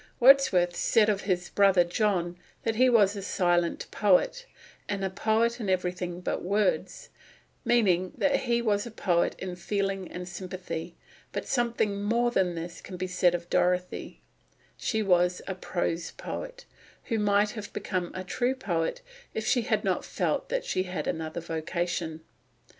Wordsworth 0.19 0.75
said 0.75 1.09
of 1.09 1.21
his 1.29 1.49
brother 1.49 1.83
John 1.83 2.35
that 2.63 2.75
he 2.77 2.89
was 2.89 3.15
"a 3.15 3.21
silent 3.21 3.85
poet," 3.91 4.47
and 4.89 5.05
"a 5.05 5.11
poet 5.11 5.59
in 5.59 5.69
everything 5.69 6.21
but 6.21 6.41
words," 6.41 7.09
meaning 7.63 8.11
that 8.17 8.37
he 8.37 8.63
was 8.63 8.87
a 8.87 8.89
poet 8.89 9.35
in 9.37 9.55
feeling 9.55 10.11
and 10.11 10.27
sympathy; 10.27 10.95
but 11.31 11.45
something 11.47 12.01
more 12.01 12.31
than 12.31 12.55
this 12.55 12.81
can 12.81 12.97
be 12.97 13.05
said 13.05 13.35
of 13.35 13.47
Dorothy; 13.51 14.23
she 14.75 15.03
was 15.03 15.39
a 15.45 15.53
prose 15.53 16.09
poet, 16.09 16.65
who 17.03 17.19
might 17.19 17.51
have 17.51 17.71
become 17.71 18.09
a 18.15 18.23
true 18.23 18.55
poet, 18.55 19.01
if 19.35 19.45
she 19.45 19.61
had 19.61 19.83
not 19.83 20.03
felt 20.03 20.49
that 20.49 20.65
she 20.65 20.81
had 20.81 21.05
another 21.05 21.41
vocation. 21.41 22.21